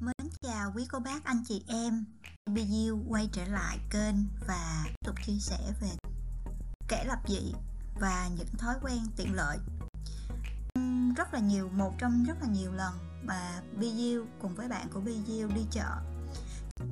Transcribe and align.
Mến 0.00 0.28
chào 0.42 0.72
quý 0.74 0.86
cô 0.90 0.98
bác 0.98 1.24
anh 1.24 1.42
chị 1.48 1.64
em. 1.68 2.04
BU 2.46 3.02
quay 3.08 3.28
trở 3.32 3.44
lại 3.44 3.78
kênh 3.90 4.14
và 4.46 4.84
tiếp 4.84 5.06
tục 5.06 5.14
chia 5.26 5.38
sẻ 5.40 5.58
về 5.80 5.88
kẻ 6.88 7.04
lập 7.04 7.18
dị 7.28 7.54
và 8.00 8.28
những 8.36 8.48
thói 8.58 8.74
quen 8.82 8.98
tiện 9.16 9.34
lợi. 9.34 9.58
Rất 11.16 11.34
là 11.34 11.40
nhiều 11.40 11.68
một 11.68 11.94
trong 11.98 12.24
rất 12.24 12.34
là 12.40 12.46
nhiều 12.46 12.72
lần 12.72 12.94
mà 13.22 13.62
BU 13.76 14.26
cùng 14.40 14.54
với 14.54 14.68
bạn 14.68 14.88
của 14.92 15.00
BU 15.00 15.54
đi 15.54 15.66
chợ. 15.70 15.96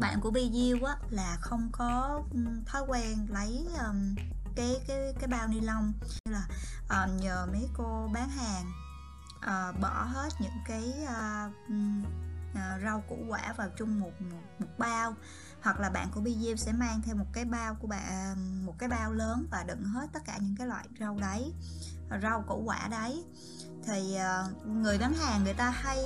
Bạn 0.01 0.21
của 0.21 0.31
BU 0.31 0.85
á 0.87 0.97
là 1.11 1.37
không 1.41 1.69
có 1.73 2.23
thói 2.67 2.83
quen 2.89 3.27
lấy 3.31 3.67
um, 3.87 4.15
cái 4.57 4.77
cái 4.89 5.15
cái 5.21 5.29
bao 5.29 5.49
ni 5.49 5.61
lông. 5.61 5.93
Như 6.03 6.33
là 6.33 6.49
uh, 6.85 7.23
nhờ 7.23 7.47
mấy 7.53 7.69
cô 7.75 8.11
bán 8.15 8.29
hàng 8.29 8.73
uh, 9.37 9.81
bỏ 9.81 10.05
hết 10.05 10.29
những 10.41 10.59
cái 10.67 10.95
uh, 11.05 11.53
Ờ, 12.57 12.81
rau 12.85 13.03
củ 13.09 13.17
quả 13.29 13.55
vào 13.57 13.69
chung 13.77 14.01
một, 14.01 14.21
một 14.21 14.43
một 14.59 14.67
bao. 14.79 15.15
Hoặc 15.63 15.81
là 15.81 15.91
bạn 15.91 16.09
của 16.15 16.21
BGM 16.21 16.57
sẽ 16.57 16.73
mang 16.73 17.03
theo 17.03 17.17
một 17.17 17.27
cái 17.33 17.45
bao 17.45 17.75
của 17.75 17.87
bạn 17.87 18.67
một 18.67 18.75
cái 18.79 18.89
bao 18.89 19.13
lớn 19.13 19.47
và 19.51 19.65
đựng 19.69 19.85
hết 19.85 20.07
tất 20.13 20.21
cả 20.27 20.39
những 20.41 20.55
cái 20.59 20.67
loại 20.67 20.89
rau 21.01 21.19
đấy 21.21 21.53
rau 22.23 22.45
củ 22.49 22.63
quả 22.65 22.89
đấy. 22.91 23.25
Thì 23.87 24.17
uh, 24.17 24.67
người 24.67 24.99
bán 24.99 25.15
hàng 25.15 25.45
người 25.45 25.55
ta 25.55 25.71
hay 25.71 25.99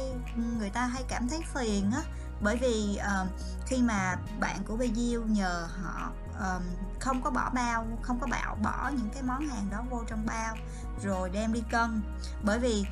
người 0.59 0.71
ta 0.71 0.87
hay 0.87 1.05
cảm 1.09 1.29
thấy 1.29 1.41
phiền 1.55 1.91
á 1.91 2.03
bởi 2.41 2.57
vì 2.57 2.99
uh, 2.99 3.29
khi 3.67 3.83
mà 3.83 4.17
bạn 4.41 4.57
của 4.65 4.77
BG 4.77 5.33
nhờ 5.33 5.69
họ 5.83 6.13
um, 6.41 6.63
không 7.01 7.23
có 7.23 7.31
bỏ 7.31 7.51
bao 7.55 7.87
không 8.03 8.21
có 8.21 8.27
bảo 8.27 8.57
bỏ 8.63 8.91
những 8.97 9.11
cái 9.15 9.23
món 9.23 9.49
hàng 9.49 9.71
đó 9.71 9.85
vô 9.91 10.05
trong 10.07 10.27
bao 10.27 10.57
rồi 11.03 11.31
đem 11.31 11.53
đi 11.53 11.63
cân. 11.71 12.03
Bởi 12.45 12.59
vì 12.59 12.85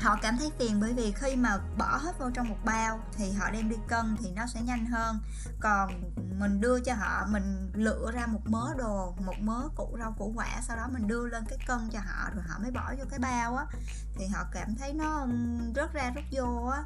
họ 0.00 0.16
cảm 0.22 0.36
thấy 0.38 0.50
phiền 0.58 0.80
bởi 0.80 0.92
vì 0.92 1.12
khi 1.12 1.36
mà 1.36 1.58
bỏ 1.78 1.96
hết 1.96 2.18
vô 2.18 2.30
trong 2.34 2.48
một 2.48 2.58
bao 2.64 3.00
thì 3.16 3.32
họ 3.32 3.50
đem 3.50 3.68
đi 3.68 3.76
cân 3.88 4.16
thì 4.20 4.30
nó 4.30 4.46
sẽ 4.46 4.60
nhanh 4.60 4.86
hơn. 4.86 5.18
Còn 5.60 6.12
mình 6.38 6.60
đưa 6.60 6.80
cho 6.80 6.94
họ 6.94 7.26
mình 7.28 7.70
lựa 7.74 8.12
ra 8.14 8.26
một 8.26 8.40
mớ 8.44 8.74
đồ 8.78 9.14
một 9.26 9.38
mớ 9.40 9.68
củ 9.76 9.96
rau 9.98 10.14
củ 10.18 10.32
quả 10.36 10.60
sau 10.62 10.76
đó 10.76 10.88
mình 10.92 11.06
đưa 11.06 11.26
lên 11.26 11.44
cái 11.48 11.58
cân 11.66 11.90
cho 11.92 11.98
họ 11.98 12.30
rồi 12.34 12.44
họ 12.48 12.58
mới 12.58 12.70
bỏ 12.70 12.94
vô 12.98 13.04
cái 13.10 13.18
bao 13.18 13.56
á 13.56 13.66
thì 14.14 14.26
họ 14.26 14.44
cảm 14.52 14.74
thấy 14.74 14.92
nó 14.92 15.26
rớt 15.74 15.92
ra 15.92 16.12
rớt 16.14 16.24
vô 16.30 16.66
á. 16.66 16.84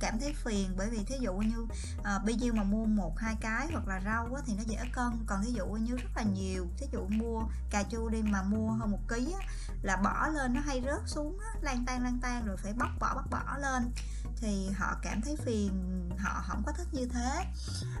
Cảm 0.00 0.18
thấy 0.20 0.34
phiền 0.44 0.74
bởi 0.76 0.90
vì 0.90 1.04
thí 1.04 1.14
dụ 1.20 1.34
như 1.34 1.66
uh, 1.98 2.24
bây 2.24 2.34
giờ 2.34 2.52
mà 2.52 2.62
mua 2.62 2.84
một 2.84 3.18
hai 3.18 3.36
cái 3.40 3.68
hoặc 3.72 3.88
là 3.88 4.00
rau 4.04 4.34
á, 4.34 4.42
thì 4.46 4.54
nó 4.56 4.62
dễ 4.66 4.78
cân. 4.92 5.12
Còn 5.26 5.42
thí 5.42 5.52
dụ 5.52 5.66
như 5.66 5.96
rất 5.96 6.10
là 6.16 6.22
nhiều 6.22 6.66
thí 6.78 6.86
dụ 6.92 7.06
mua 7.08 7.42
cà 7.70 7.82
chua 7.82 8.08
đi 8.08 8.22
mà 8.22 8.42
mua 8.42 8.70
hơn 8.70 8.90
một 8.90 9.08
ký 9.08 9.34
á, 9.40 9.46
là 9.82 9.96
bỏ 9.96 10.28
lên 10.28 10.54
nó 10.54 10.60
hay 10.60 10.82
rớt 10.86 11.00
xuống 11.06 11.38
á, 11.38 11.60
lan 11.70 11.84
tan 11.84 12.02
lan 12.02 12.18
tan 12.22 12.46
rồi 12.46 12.56
phải 12.56 12.72
bóc 12.72 12.88
bỏ 13.00 13.14
bóc 13.14 13.30
bỏ 13.30 13.56
lên. 13.58 13.92
Thì 14.36 14.70
họ 14.78 14.96
cảm 15.02 15.20
thấy 15.20 15.36
phiền 15.44 16.10
họ 16.18 16.42
không 16.48 16.62
có 16.66 16.72
thích 16.72 16.88
như 16.92 17.06
thế. 17.06 17.46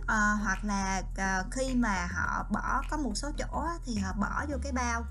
À, 0.06 0.32
hoặc 0.42 0.64
là 0.64 1.02
à, 1.16 1.42
khi 1.50 1.74
mà 1.74 2.08
họ 2.14 2.46
bỏ 2.50 2.82
có 2.90 2.96
một 2.96 3.12
số 3.14 3.30
chỗ 3.38 3.66
thì 3.84 3.98
họ 3.98 4.12
bỏ 4.12 4.44
vô 4.48 4.56
cái 4.62 4.72
bao. 4.72 5.04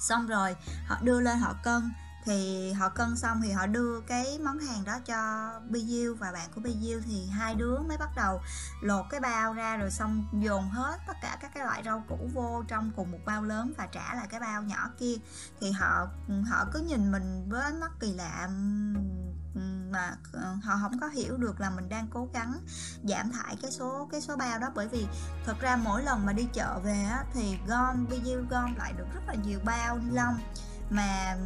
Xong 0.00 0.26
rồi 0.26 0.56
họ 0.86 0.96
đưa 1.02 1.20
lên 1.20 1.38
họ 1.38 1.54
cân 1.62 1.92
thì 2.24 2.72
họ 2.72 2.88
cân 2.88 3.16
xong 3.16 3.40
thì 3.42 3.52
họ 3.52 3.66
đưa 3.66 4.00
cái 4.00 4.38
món 4.44 4.58
hàng 4.58 4.84
đó 4.84 4.98
cho 5.06 5.50
Biu 5.68 6.14
và 6.14 6.32
bạn 6.32 6.50
của 6.54 6.60
Biu 6.60 7.00
thì 7.04 7.26
hai 7.26 7.54
đứa 7.54 7.78
mới 7.78 7.98
bắt 7.98 8.10
đầu 8.16 8.40
lột 8.82 9.06
cái 9.10 9.20
bao 9.20 9.54
ra 9.54 9.76
rồi 9.76 9.90
xong 9.90 10.24
dồn 10.32 10.68
hết 10.68 10.98
tất 11.06 11.16
cả 11.22 11.38
các 11.40 11.50
cái 11.54 11.64
loại 11.64 11.82
rau 11.84 12.04
củ 12.08 12.30
vô 12.34 12.62
trong 12.68 12.90
cùng 12.96 13.10
một 13.10 13.18
bao 13.24 13.42
lớn 13.42 13.72
và 13.78 13.86
trả 13.86 14.14
lại 14.14 14.26
cái 14.30 14.40
bao 14.40 14.62
nhỏ 14.62 14.90
kia. 14.98 15.14
Thì 15.60 15.70
họ 15.70 16.08
họ 16.50 16.64
cứ 16.72 16.80
nhìn 16.80 17.12
mình 17.12 17.48
với 17.48 17.62
ánh 17.62 17.80
mắt 17.80 17.90
kỳ 18.00 18.14
lạ 18.14 18.48
mà 19.90 20.16
ờ, 20.32 20.54
họ 20.62 20.78
không 20.82 20.98
có 21.00 21.06
hiểu 21.06 21.36
được 21.36 21.60
là 21.60 21.70
mình 21.70 21.88
đang 21.88 22.06
cố 22.10 22.28
gắng 22.34 22.60
giảm 23.04 23.30
thải 23.32 23.56
cái 23.62 23.70
số 23.70 24.08
cái 24.12 24.20
số 24.20 24.36
bao 24.36 24.58
đó. 24.58 24.70
Bởi 24.74 24.88
vì 24.88 25.06
thật 25.46 25.60
ra 25.60 25.76
mỗi 25.76 26.02
lần 26.02 26.26
mà 26.26 26.32
đi 26.32 26.48
chợ 26.52 26.80
về 26.84 27.04
á, 27.10 27.24
thì 27.34 27.58
gom 27.66 28.06
Biu 28.10 28.44
gom 28.50 28.74
lại 28.76 28.92
được 28.98 29.06
rất 29.14 29.20
là 29.26 29.34
nhiều 29.34 29.60
bao 29.64 29.98
ni 29.98 30.10
lông 30.10 30.38
mà 30.90 31.36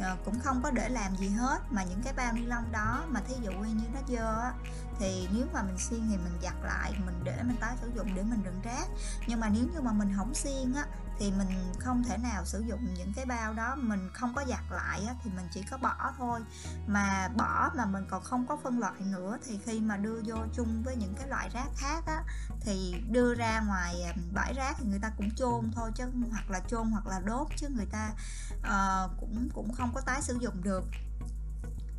Ờ, 0.00 0.16
cũng 0.24 0.40
không 0.40 0.60
có 0.62 0.70
để 0.70 0.88
làm 0.88 1.16
gì 1.16 1.28
hết, 1.28 1.58
mà 1.70 1.84
những 1.84 2.02
cái 2.04 2.12
bao 2.12 2.32
ni 2.32 2.42
lông 2.42 2.72
đó 2.72 3.04
mà 3.08 3.20
thí 3.20 3.34
dụ 3.42 3.52
như 3.52 3.84
nó 3.94 4.00
dơ 4.08 4.40
á 4.42 4.52
thì 4.98 5.28
nếu 5.32 5.46
mà 5.52 5.62
mình 5.62 5.78
xiên 5.78 6.00
thì 6.10 6.16
mình 6.16 6.38
giặt 6.42 6.54
lại 6.64 6.92
mình 7.06 7.20
để 7.24 7.42
mình 7.42 7.56
tái 7.60 7.76
sử 7.80 7.90
dụng 7.96 8.14
để 8.14 8.22
mình 8.22 8.42
đựng 8.44 8.60
rác. 8.62 8.86
Nhưng 9.26 9.40
mà 9.40 9.48
nếu 9.48 9.64
như 9.74 9.80
mà 9.80 9.92
mình 9.92 10.12
không 10.16 10.34
xiên 10.34 10.74
á 10.74 10.86
thì 11.18 11.32
mình 11.38 11.48
không 11.78 12.04
thể 12.04 12.16
nào 12.16 12.44
sử 12.44 12.60
dụng 12.60 12.94
những 12.94 13.12
cái 13.16 13.26
bao 13.26 13.54
đó 13.54 13.74
mình 13.76 14.10
không 14.14 14.34
có 14.34 14.44
giặt 14.48 14.62
lại 14.70 15.00
á, 15.08 15.14
thì 15.24 15.30
mình 15.36 15.46
chỉ 15.52 15.62
có 15.70 15.78
bỏ 15.78 16.12
thôi. 16.18 16.40
Mà 16.86 17.28
bỏ 17.36 17.70
mà 17.76 17.86
mình 17.86 18.04
còn 18.10 18.22
không 18.22 18.46
có 18.46 18.56
phân 18.56 18.78
loại 18.78 19.00
nữa 19.00 19.38
thì 19.46 19.58
khi 19.64 19.80
mà 19.80 19.96
đưa 19.96 20.20
vô 20.24 20.36
chung 20.52 20.82
với 20.84 20.96
những 20.96 21.14
cái 21.18 21.28
loại 21.28 21.48
rác 21.48 21.68
khác 21.76 22.04
á 22.06 22.22
thì 22.60 22.94
đưa 23.10 23.34
ra 23.34 23.60
ngoài 23.60 24.02
à, 24.02 24.12
bãi 24.34 24.54
rác 24.54 24.76
thì 24.78 24.86
người 24.88 24.98
ta 24.98 25.12
cũng 25.16 25.30
chôn 25.30 25.70
thôi 25.74 25.90
chứ 25.94 26.04
hoặc 26.30 26.50
là 26.50 26.60
chôn 26.68 26.90
hoặc 26.90 27.06
là 27.06 27.20
đốt 27.20 27.46
chứ 27.56 27.68
người 27.68 27.86
ta 27.86 28.10
uh, 28.58 29.20
cũng 29.20 29.48
cũng 29.54 29.72
không 29.72 29.90
có 29.94 30.00
tái 30.00 30.22
sử 30.22 30.38
dụng 30.40 30.62
được 30.62 30.84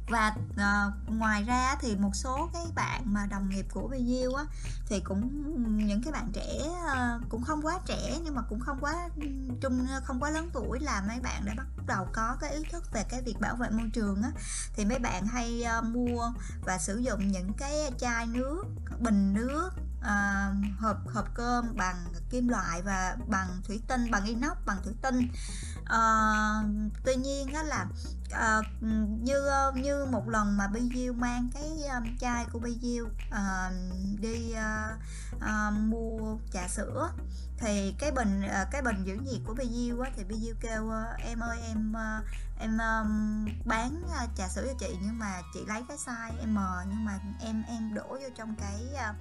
và 0.07 0.33
uh, 0.51 1.09
ngoài 1.09 1.43
ra 1.43 1.75
thì 1.81 1.95
một 1.95 2.11
số 2.13 2.49
cái 2.53 2.65
bạn 2.75 3.01
mà 3.05 3.25
đồng 3.25 3.49
nghiệp 3.49 3.65
của 3.71 3.87
Viu 3.87 4.33
á 4.33 4.43
thì 4.85 4.99
cũng 4.99 5.29
những 5.87 6.03
cái 6.03 6.13
bạn 6.13 6.31
trẻ 6.33 6.59
uh, 6.65 7.29
cũng 7.29 7.43
không 7.43 7.61
quá 7.61 7.79
trẻ 7.85 8.19
nhưng 8.23 8.35
mà 8.35 8.41
cũng 8.49 8.59
không 8.59 8.77
quá 8.81 9.09
trung 9.61 9.87
không 10.03 10.19
quá 10.19 10.29
lớn 10.29 10.49
tuổi 10.53 10.79
là 10.79 11.03
mấy 11.07 11.19
bạn 11.19 11.45
đã 11.45 11.53
bắt 11.57 11.65
đầu 11.87 12.07
có 12.13 12.37
cái 12.39 12.51
ý 12.51 12.63
thức 12.71 12.83
về 12.93 13.03
cái 13.09 13.21
việc 13.21 13.39
bảo 13.39 13.55
vệ 13.55 13.69
môi 13.69 13.89
trường 13.93 14.21
á. 14.21 14.31
Thì 14.75 14.85
mấy 14.85 14.99
bạn 14.99 15.27
hay 15.27 15.63
uh, 15.79 15.85
mua 15.85 16.31
và 16.65 16.77
sử 16.77 16.97
dụng 16.97 17.27
những 17.27 17.53
cái 17.53 17.91
chai 17.99 18.27
nước 18.27 18.63
bình 18.99 19.33
nước 19.33 19.69
à, 20.07 20.51
hộp 20.79 20.97
hộp 21.13 21.25
cơm 21.33 21.75
bằng 21.75 22.05
kim 22.29 22.47
loại 22.47 22.81
và 22.81 23.17
bằng 23.27 23.61
thủy 23.63 23.81
tinh 23.87 24.11
bằng 24.11 24.25
inox 24.25 24.57
bằng 24.65 24.77
thủy 24.83 24.93
tinh. 25.01 25.27
À, 25.85 26.01
tuy 27.05 27.15
nhiên 27.15 27.53
đó 27.53 27.63
là 27.63 27.85
à, 28.31 28.61
như 29.21 29.49
như 29.75 30.05
một 30.05 30.29
lần 30.29 30.57
mà 30.57 30.67
Biu 30.67 31.13
mang 31.13 31.49
cái 31.53 31.69
um, 31.95 32.17
chai 32.19 32.45
của 32.51 32.59
Biu 32.59 33.07
à, 33.31 33.71
đi 34.19 34.51
à, 34.51 34.97
à, 35.39 35.69
mua 35.69 36.37
trà 36.53 36.67
sữa 36.67 37.09
thì 37.57 37.95
cái 37.99 38.11
bình 38.11 38.41
cái 38.71 38.81
bình 38.81 39.03
giữ 39.03 39.15
nhiệt 39.15 39.41
của 39.45 39.53
Biu 39.53 40.01
á 40.01 40.11
thì 40.15 40.23
Biu 40.23 40.55
kêu 40.61 40.91
em 41.17 41.39
ơi 41.39 41.57
em 41.67 41.93
em 42.59 42.77
um, 42.77 43.45
bán 43.65 44.03
trà 44.37 44.47
sữa 44.47 44.67
cho 44.67 44.73
chị 44.79 44.97
nhưng 45.01 45.19
mà 45.19 45.41
chị 45.53 45.59
lấy 45.67 45.83
cái 45.87 45.97
size 45.97 46.47
M 46.47 46.57
nhưng 46.89 47.05
mà 47.05 47.19
em 47.39 47.63
em 47.67 47.93
đổ 47.93 48.07
vô 48.07 48.29
trong 48.35 48.55
cái 48.55 48.85
uh, 48.93 49.15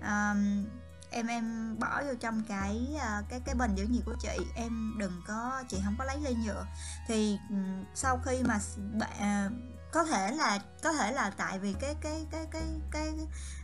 um, 0.00 0.66
em 1.10 1.26
em 1.26 1.76
bỏ 1.78 2.02
vô 2.02 2.14
trong 2.20 2.44
cái 2.48 2.88
uh, 2.94 3.28
cái 3.28 3.40
cái 3.44 3.54
bình 3.54 3.74
giữ 3.74 3.84
nhiệt 3.84 4.02
của 4.06 4.16
chị. 4.20 4.38
Em 4.54 4.94
đừng 4.98 5.22
có 5.26 5.62
chị 5.68 5.80
không 5.84 5.94
có 5.98 6.04
lấy 6.04 6.18
ly 6.20 6.34
nhựa. 6.34 6.66
Thì 7.08 7.38
um, 7.50 7.84
sau 7.94 8.20
khi 8.24 8.42
mà 8.42 8.58
bạn 8.98 9.46
uh, 9.46 9.52
có 9.92 10.04
thể 10.04 10.30
là 10.30 10.58
có 10.82 10.92
thể 10.92 11.12
là 11.12 11.30
tại 11.30 11.58
vì 11.58 11.74
cái 11.80 11.94
cái 12.00 12.26
cái 12.30 12.46
cái 12.50 12.62
cái 12.90 13.14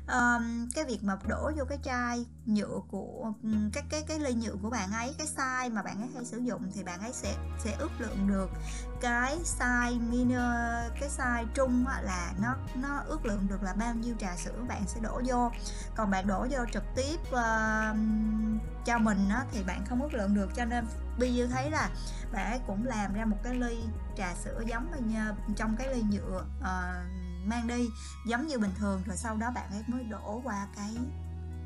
um, 0.09 0.69
cái 0.75 0.85
việc 0.85 0.99
mà 1.03 1.17
đổ 1.29 1.51
vô 1.57 1.65
cái 1.65 1.79
chai 1.83 2.27
nhựa 2.47 2.81
của 2.89 3.33
cái 3.73 3.83
cái 3.91 4.03
cái 4.09 4.19
ly 4.19 4.35
nhựa 4.35 4.55
của 4.63 4.71
bạn 4.71 4.93
ấy 4.93 5.15
cái 5.19 5.27
size 5.37 5.75
mà 5.75 5.83
bạn 5.83 6.01
ấy 6.01 6.09
hay 6.15 6.25
sử 6.25 6.39
dụng 6.39 6.71
thì 6.75 6.83
bạn 6.83 7.01
ấy 7.01 7.13
sẽ 7.13 7.35
sẽ 7.59 7.77
ước 7.79 7.91
lượng 7.99 8.29
được. 8.29 8.51
Cái 9.01 9.39
size 9.45 10.11
mini 10.11 10.35
cái 11.01 11.09
size 11.17 11.47
trung 11.55 11.85
là 12.03 12.33
nó 12.43 12.55
nó 12.75 13.03
ước 13.07 13.27
lượng 13.27 13.47
được 13.49 13.63
là 13.63 13.73
bao 13.73 13.95
nhiêu 13.95 14.15
trà 14.19 14.37
sữa 14.37 14.65
bạn 14.69 14.83
sẽ 14.87 15.01
đổ 15.01 15.21
vô. 15.27 15.51
Còn 15.97 16.11
bạn 16.11 16.27
đổ 16.27 16.47
vô 16.51 16.59
trực 16.73 16.85
tiếp 16.97 17.21
uh, 17.21 17.97
cho 18.85 18.99
mình 18.99 19.29
á, 19.29 19.45
thì 19.53 19.63
bạn 19.63 19.85
không 19.89 20.03
ước 20.03 20.15
lượng 20.15 20.35
được. 20.35 20.51
Cho 20.57 20.65
nên 20.65 20.87
Bi 21.19 21.47
thấy 21.51 21.71
là 21.71 21.91
bạn 22.33 22.51
ấy 22.51 22.61
cũng 22.67 22.87
làm 22.87 23.15
ra 23.15 23.25
một 23.25 23.37
cái 23.43 23.55
ly 23.55 23.79
trà 24.17 24.35
sữa 24.35 24.63
giống 24.67 24.91
như 25.07 25.21
trong 25.57 25.77
cái 25.77 25.95
ly 25.95 26.03
nhựa 26.03 26.45
uh, 26.61 27.24
mang 27.47 27.67
đi 27.67 27.89
giống 28.27 28.47
như 28.47 28.59
bình 28.59 28.73
thường. 28.79 29.03
Rồi 29.07 29.17
sau 29.17 29.37
đó 29.37 29.51
bạn 29.51 29.71
ấy 29.71 29.83
mới 29.87 30.05
đổ 30.05 30.41
qua 30.45 30.67
cái 30.77 30.97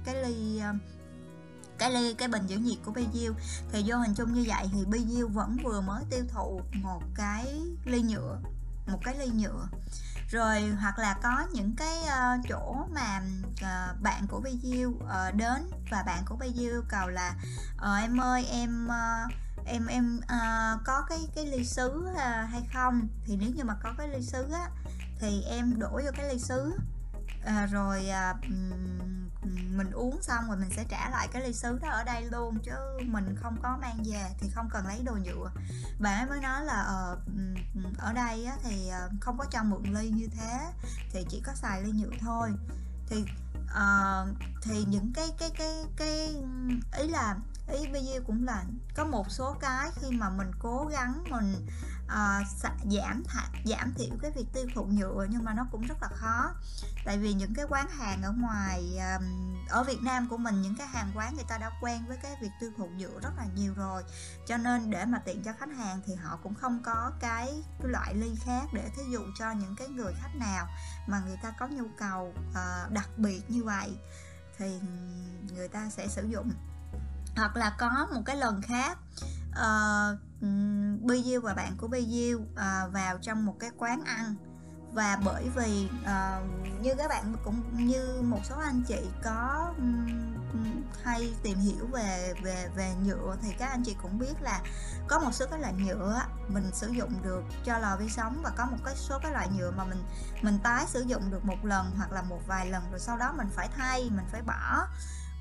cái 0.04 0.14
ly 0.14 0.58
ờ, 0.58 0.74
cái 1.78 1.90
ly 1.90 2.14
cái 2.14 2.28
bình 2.28 2.46
giữ 2.46 2.58
nhiệt 2.58 2.78
của 2.84 2.92
Biu 2.92 3.34
thì 3.72 3.84
vô 3.86 3.96
hình 3.96 4.14
chung 4.14 4.32
như 4.32 4.44
vậy 4.48 4.70
thì 4.72 4.84
Biu 4.84 5.28
vẫn 5.28 5.56
vừa 5.64 5.80
mới 5.80 6.04
tiêu 6.10 6.24
thụ 6.28 6.60
một 6.82 7.02
cái 7.14 7.62
ly 7.84 8.02
nhựa 8.02 8.38
một 8.86 8.98
cái 9.04 9.18
ly 9.18 9.26
nhựa. 9.26 9.68
Rồi 10.30 10.62
hoặc 10.80 10.98
là 10.98 11.14
có 11.22 11.46
những 11.52 11.74
cái 11.76 11.98
uh, 12.02 12.46
chỗ 12.48 12.86
mà 12.94 13.20
uh, 13.52 14.02
bạn 14.02 14.26
của 14.26 14.40
Biu 14.40 14.90
uh, 14.90 15.34
đến 15.34 15.70
và 15.90 16.02
bạn 16.02 16.24
của 16.26 16.36
Biu 16.36 16.82
cầu 16.88 17.08
là 17.08 17.34
uh, 17.74 18.02
em 18.02 18.20
ơi 18.20 18.46
em 18.50 18.86
uh, 18.86 19.32
em 19.66 19.86
em 19.86 20.20
uh, 20.24 20.80
có 20.84 21.02
cái 21.08 21.18
cái 21.34 21.46
ly 21.46 21.64
sứ 21.64 22.06
uh, 22.10 22.18
hay 22.50 22.62
không? 22.74 23.08
Thì 23.24 23.36
nếu 23.36 23.50
như 23.50 23.64
mà 23.64 23.74
có 23.82 23.94
cái 23.98 24.08
ly 24.08 24.22
sứ 24.22 24.50
á 24.52 24.70
thì 25.20 25.42
em 25.42 25.78
đổ 25.78 25.90
vô 25.90 26.10
cái 26.16 26.28
ly 26.28 26.38
sứ. 26.38 26.72
À, 27.44 27.66
rồi 27.66 28.08
à, 28.08 28.34
mình 29.76 29.90
uống 29.92 30.22
xong 30.22 30.44
rồi 30.48 30.56
mình 30.56 30.70
sẽ 30.76 30.84
trả 30.88 31.10
lại 31.10 31.28
cái 31.32 31.42
ly 31.42 31.52
sứ 31.52 31.78
đó 31.78 31.88
ở 31.88 32.04
đây 32.04 32.24
luôn 32.24 32.58
chứ 32.64 32.72
mình 33.04 33.36
không 33.42 33.56
có 33.62 33.76
mang 33.80 34.02
về 34.04 34.30
thì 34.38 34.48
không 34.54 34.68
cần 34.72 34.86
lấy 34.86 35.02
đồ 35.04 35.12
nhựa. 35.12 35.50
Bạn 35.98 36.18
ấy 36.18 36.28
mới 36.28 36.40
nói 36.40 36.64
là 36.64 36.82
ờ, 36.82 37.18
ở 37.98 38.12
đây 38.12 38.44
á, 38.44 38.56
thì 38.62 38.88
ờ, 38.88 39.10
không 39.20 39.38
có 39.38 39.44
cho 39.50 39.62
mượn 39.62 39.82
ly 39.82 40.10
như 40.10 40.28
thế 40.36 40.72
thì 41.12 41.26
chỉ 41.28 41.42
có 41.46 41.52
xài 41.54 41.82
ly 41.82 41.92
nhựa 41.92 42.16
thôi. 42.20 42.50
Thì 43.06 43.24
uh, 43.62 44.28
thì 44.62 44.84
những 44.88 45.12
cái 45.14 45.28
cái 45.38 45.50
cái 45.58 45.84
cái 45.96 46.34
ý 46.98 47.08
là 47.08 47.36
ý 47.72 47.86
bây 47.92 48.04
giờ 48.04 48.20
cũng 48.26 48.46
là 48.46 48.64
có 48.94 49.04
một 49.04 49.30
số 49.30 49.56
cái 49.60 49.90
khi 49.94 50.10
mà 50.10 50.30
mình 50.30 50.50
cố 50.58 50.88
gắng 50.92 51.24
mình 51.30 51.66
uh, 52.08 52.46
giảm 52.90 53.22
th- 53.22 53.62
giảm 53.64 53.94
thiểu 53.94 54.16
cái 54.22 54.30
việc 54.30 54.46
tiêu 54.52 54.66
thụ 54.74 54.84
nhựa 54.84 55.26
nhưng 55.30 55.44
mà 55.44 55.54
nó 55.54 55.66
cũng 55.72 55.86
rất 55.86 56.02
là 56.02 56.08
khó. 56.08 56.50
Tại 57.04 57.18
vì 57.18 57.32
những 57.32 57.54
cái 57.54 57.64
quán 57.68 57.88
hàng 57.90 58.22
ở 58.22 58.32
ngoài 58.32 58.98
um, 58.98 59.54
ở 59.68 59.84
Việt 59.84 60.02
Nam 60.02 60.28
của 60.28 60.36
mình 60.36 60.62
những 60.62 60.76
cái 60.76 60.86
hàng 60.86 61.10
quán 61.14 61.34
người 61.34 61.44
ta 61.48 61.58
đã 61.58 61.70
quen 61.80 62.04
với 62.08 62.16
cái 62.16 62.36
việc 62.42 62.50
tiêu 62.60 62.70
thụ 62.76 62.86
nhựa 62.86 63.20
rất 63.22 63.30
là 63.36 63.44
nhiều 63.54 63.74
rồi. 63.74 64.02
Cho 64.46 64.56
nên 64.56 64.90
để 64.90 65.04
mà 65.04 65.18
tiện 65.18 65.42
cho 65.42 65.52
khách 65.58 65.76
hàng 65.76 66.00
thì 66.06 66.14
họ 66.14 66.38
cũng 66.42 66.54
không 66.54 66.82
có 66.82 67.12
cái, 67.20 67.62
cái 67.78 67.90
loại 67.90 68.14
ly 68.14 68.34
khác 68.44 68.64
để 68.72 68.90
thí 68.96 69.02
dụ 69.12 69.20
cho 69.38 69.50
những 69.50 69.76
cái 69.76 69.88
người 69.88 70.12
khách 70.22 70.36
nào 70.36 70.66
mà 71.06 71.20
người 71.20 71.36
ta 71.42 71.50
có 71.50 71.66
nhu 71.66 71.84
cầu 71.98 72.34
uh, 72.50 72.92
đặc 72.92 73.08
biệt 73.16 73.50
như 73.50 73.64
vậy 73.64 73.98
thì 74.58 74.80
người 75.54 75.68
ta 75.68 75.90
sẽ 75.90 76.08
sử 76.08 76.26
dụng. 76.26 76.52
Hoặc 77.36 77.56
là 77.56 77.76
có 77.78 78.08
một 78.14 78.22
cái 78.26 78.36
lần 78.36 78.62
khác 78.62 78.98
uh, 79.58 80.18
Bi 81.02 81.22
Diêu 81.22 81.40
và 81.40 81.54
bạn 81.54 81.76
của 81.76 81.88
Bi 81.88 82.06
Diêu 82.10 82.38
uh, 82.38 82.56
ờ, 82.56 82.90
vào 82.92 83.18
trong 83.18 83.46
một 83.46 83.54
cái 83.60 83.70
quán 83.78 84.04
ăn. 84.04 84.34
Và 84.92 85.18
bởi 85.24 85.48
vì 85.56 85.88
uh, 86.02 86.82
như 86.82 86.94
các 86.98 87.08
bạn 87.08 87.36
cũng 87.44 87.86
như 87.86 88.22
một 88.22 88.40
số 88.44 88.54
anh 88.58 88.82
chị 88.88 88.98
có 89.24 89.74
um, 89.78 90.06
hay 91.02 91.34
tìm 91.42 91.58
hiểu 91.58 91.86
về 91.92 92.34
về 92.42 92.68
về 92.76 92.94
nhựa 93.04 93.36
thì 93.42 93.48
các 93.58 93.66
anh 93.70 93.82
chị 93.84 93.96
cũng 94.02 94.18
biết 94.18 94.34
là 94.40 94.60
có 95.08 95.18
một 95.18 95.30
số 95.32 95.46
cái 95.50 95.60
loại 95.60 95.72
nhựa 95.86 96.22
mình 96.48 96.70
sử 96.72 96.88
dụng 96.88 97.22
được 97.22 97.42
cho 97.64 97.78
lò 97.78 97.96
vi 97.96 98.08
sóng 98.08 98.40
và 98.42 98.50
có 98.56 98.66
một 98.66 98.76
cái 98.84 98.96
số 98.96 99.18
cái 99.22 99.32
loại 99.32 99.48
nhựa 99.56 99.70
mà 99.70 99.84
mình 99.84 100.02
mình 100.42 100.58
tái 100.62 100.86
sử 100.88 101.00
dụng 101.00 101.30
được 101.30 101.44
một 101.44 101.64
lần 101.64 101.90
hoặc 101.96 102.12
là 102.12 102.22
một 102.22 102.40
vài 102.46 102.66
lần 102.66 102.82
rồi 102.90 103.00
sau 103.00 103.16
đó 103.16 103.32
mình 103.36 103.48
phải 103.50 103.68
thay 103.76 104.10
mình 104.10 104.26
phải 104.32 104.42
bỏ 104.42 104.86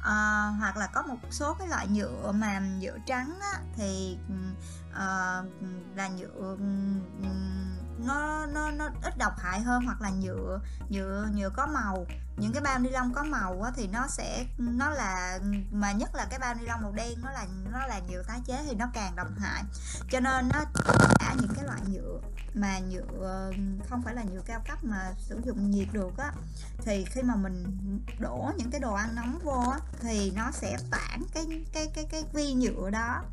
à, 0.07 0.47
hoặc 0.59 0.77
là 0.77 0.87
có 0.87 1.01
một 1.01 1.17
số 1.31 1.53
cái 1.53 1.67
loại 1.67 1.87
nhựa 1.87 2.31
mà 2.31 2.59
nhựa 2.59 2.97
trắng 3.05 3.39
á, 3.41 3.59
thì 3.75 4.17
à, 4.93 5.41
là 5.95 6.07
nhựa 6.07 6.57
nó 7.99 8.45
nó 8.45 8.71
nó 8.71 8.89
ít 9.03 9.17
độc 9.17 9.33
hại 9.39 9.61
hơn 9.61 9.85
hoặc 9.85 10.01
là 10.01 10.09
nhựa 10.09 10.59
nhựa 10.89 11.27
nhựa 11.33 11.49
có 11.49 11.67
màu. 11.67 12.05
Những 12.37 12.53
cái 12.53 12.61
bao 12.61 12.79
ni 12.79 12.89
lông 12.89 13.13
có 13.13 13.23
màu 13.23 13.61
á, 13.61 13.71
thì 13.75 13.87
nó 13.87 14.07
sẽ 14.07 14.45
nó 14.57 14.89
là 14.89 15.39
mà 15.71 15.91
nhất 15.91 16.15
là 16.15 16.25
cái 16.29 16.39
bao 16.39 16.55
ni 16.55 16.65
lông 16.65 16.81
màu 16.81 16.91
đen 16.91 17.21
nó 17.23 17.31
là 17.31 17.45
nó 17.71 17.87
là 17.87 17.99
nhựa 18.09 18.23
tái 18.23 18.41
chế 18.45 18.63
thì 18.69 18.75
nó 18.75 18.85
càng 18.93 19.15
độc 19.15 19.27
hại. 19.39 19.63
Cho 20.11 20.19
nên 20.19 20.49
nó 20.53 20.63
cả 21.19 21.35
những 21.41 21.53
cái 21.55 21.65
loại 21.65 21.81
nhựa 21.87 22.19
mà 22.57 22.79
nhựa 22.79 23.51
không 23.89 24.01
phải 24.03 24.15
là 24.15 24.23
nhựa 24.23 24.41
cao 24.45 24.61
cấp 24.67 24.83
mà 24.83 25.13
sử 25.17 25.41
dụng 25.45 25.71
nhiệt 25.71 25.87
được 25.93 26.17
á 26.17 26.31
thì 26.85 27.05
khi 27.05 27.21
mà 27.21 27.35
mình 27.35 27.63
đổ 28.19 28.51
những 28.57 28.71
cái 28.71 28.79
đồ 28.79 28.93
ăn 28.93 29.15
nóng 29.15 29.39
vô 29.43 29.63
á, 29.71 29.79
thì 30.01 30.31
nó 30.35 30.51
sẽ 30.51 30.77
tản 30.91 31.21
cái 31.33 31.45
cái 31.73 31.87
cái 31.93 32.05
cái 32.05 32.23
vi 32.33 32.53
nhựa 32.53 32.89
đó 32.89 33.23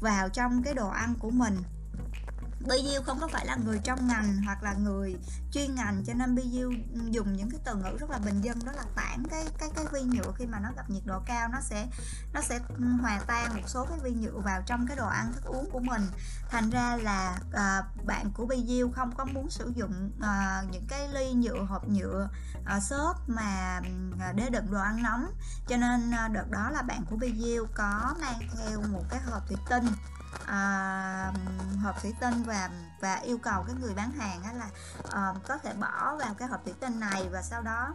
vào 0.00 0.28
trong 0.28 0.62
cái 0.62 0.74
đồ 0.74 0.88
ăn 0.88 1.14
của 1.18 1.30
mình. 1.30 1.56
BU 2.64 3.02
không 3.06 3.20
có 3.20 3.28
phải 3.28 3.46
là 3.46 3.56
người 3.56 3.78
trong 3.84 4.06
ngành 4.06 4.42
hoặc 4.44 4.62
là 4.62 4.72
người 4.72 5.16
chuyên 5.52 5.74
ngành 5.74 6.04
cho 6.06 6.14
nên 6.14 6.34
BU 6.34 6.72
dùng 7.10 7.32
những 7.32 7.50
cái 7.50 7.60
từ 7.64 7.74
ngữ 7.74 7.96
rất 8.00 8.10
là 8.10 8.18
bình 8.18 8.40
dân 8.40 8.58
đó 8.64 8.72
là 8.72 8.84
tản 8.94 9.26
cái 9.30 9.44
cái 9.58 9.70
cái 9.76 9.84
vi 9.92 10.02
nhựa. 10.02 10.32
Khi 10.38 10.46
mà 10.46 10.60
nó 10.60 10.68
gặp 10.76 10.90
nhiệt 10.90 11.02
độ 11.06 11.20
cao 11.26 11.48
nó 11.48 11.60
sẽ 11.60 11.86
nó 12.32 12.40
sẽ 12.40 12.60
hòa 13.00 13.20
tan 13.26 13.54
một 13.54 13.62
số 13.66 13.84
cái 13.84 13.98
vi 14.02 14.10
nhựa 14.10 14.38
vào 14.44 14.62
trong 14.66 14.86
cái 14.86 14.96
đồ 14.96 15.06
ăn 15.06 15.32
thức 15.32 15.44
uống 15.44 15.70
của 15.70 15.80
mình. 15.80 16.02
Thành 16.50 16.70
ra 16.70 16.96
là 16.96 17.38
uh, 17.48 18.06
bạn 18.06 18.30
của 18.34 18.46
BU 18.46 18.92
không 18.94 19.12
có 19.16 19.24
muốn 19.24 19.50
sử 19.50 19.72
dụng 19.74 20.10
uh, 20.18 20.70
những 20.72 20.86
cái 20.88 21.08
ly 21.08 21.32
nhựa 21.32 21.64
hộp 21.64 21.88
nhựa 21.88 22.28
uh, 22.76 22.82
xốp 22.82 23.28
mà 23.28 23.80
để 24.34 24.50
đựng 24.50 24.70
đồ 24.70 24.80
ăn 24.80 25.02
nóng. 25.02 25.26
Cho 25.68 25.76
nên 25.76 26.10
uh, 26.10 26.32
đợt 26.32 26.50
đó 26.50 26.70
là 26.70 26.82
bạn 26.82 27.04
của 27.10 27.16
BU 27.16 27.66
có 27.74 28.14
mang 28.20 28.40
theo 28.56 28.82
một 28.92 29.04
cái 29.10 29.20
hộp 29.20 29.48
thủy 29.48 29.56
tinh 29.70 29.84
à, 30.46 31.32
hộp 31.82 32.02
thủy 32.02 32.14
tinh 32.20 32.42
và 32.42 32.70
và 33.00 33.14
yêu 33.14 33.38
cầu 33.38 33.64
cái 33.66 33.76
người 33.80 33.94
bán 33.94 34.12
hàng 34.12 34.42
á 34.42 34.52
là 34.52 34.68
à, 35.10 35.34
có 35.48 35.58
thể 35.58 35.72
bỏ 35.74 36.16
vào 36.16 36.34
cái 36.34 36.48
hộp 36.48 36.64
thủy 36.64 36.74
tinh 36.80 37.00
này 37.00 37.28
và 37.32 37.42
sau 37.42 37.62
đó 37.62 37.94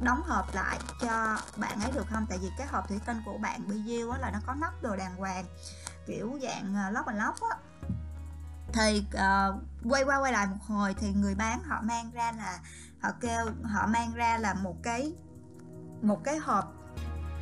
đóng 0.00 0.22
hộp 0.26 0.54
lại 0.54 0.78
cho 1.00 1.38
bạn 1.56 1.80
ấy 1.80 1.92
được 1.92 2.06
không? 2.10 2.26
Tại 2.28 2.38
vì 2.42 2.50
cái 2.58 2.66
hộp 2.66 2.88
thủy 2.88 3.00
tinh 3.06 3.22
của 3.24 3.38
bạn 3.38 3.68
bị 3.68 3.82
diêu 3.86 4.10
á 4.10 4.18
là 4.18 4.30
nó 4.30 4.38
có 4.46 4.54
nắp 4.54 4.82
đồ 4.82 4.96
đàng 4.96 5.16
hoàng 5.16 5.44
kiểu 6.06 6.38
dạng 6.42 6.92
lóc 6.92 7.06
và 7.06 7.12
lóc 7.12 7.34
á. 7.50 7.56
Thì 8.72 9.06
uh, 9.14 9.62
quay 9.92 10.04
qua 10.04 10.20
quay 10.20 10.32
lại 10.32 10.46
một 10.46 10.62
hồi 10.66 10.94
thì 10.94 11.12
người 11.12 11.34
bán 11.34 11.62
họ 11.64 11.80
mang 11.82 12.10
ra 12.10 12.32
là 12.32 12.58
họ 13.02 13.10
kêu 13.20 13.46
họ 13.64 13.86
mang 13.86 14.14
ra 14.14 14.38
là 14.38 14.54
một 14.54 14.76
cái 14.82 15.12
một 16.02 16.24
cái 16.24 16.38
hộp 16.38 16.79